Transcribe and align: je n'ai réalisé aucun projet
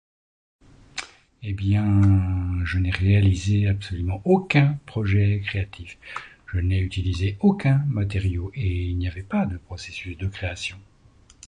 je 1.43 2.77
n'ai 2.79 2.89
réalisé 2.89 3.67
aucun 4.25 4.79
projet 4.87 5.43